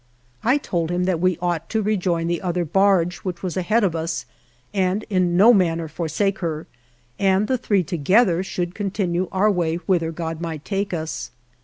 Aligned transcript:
I 0.43 0.57
told 0.57 0.89
him 0.89 1.03
that 1.03 1.19
we 1.19 1.37
ought 1.43 1.69
to 1.69 1.83
re 1.83 1.95
join 1.95 2.25
the 2.25 2.41
other 2.41 2.65
barge, 2.65 3.17
which 3.17 3.43
was 3.43 3.55
ahead 3.55 3.83
of 3.83 3.95
us, 3.95 4.25
and 4.73 5.05
in 5.11 5.37
no 5.37 5.53
manner 5.53 5.87
forsake 5.87 6.39
her, 6.39 6.65
and 7.19 7.47
the 7.47 7.55
three 7.59 7.83
together 7.83 8.41
should 8.41 8.73
continue 8.73 9.29
our 9.31 9.51
way 9.51 9.75
whither 9.75 10.11
God 10.11 10.41
might 10.41 10.65
take 10.65 10.91
us. 10.91 11.29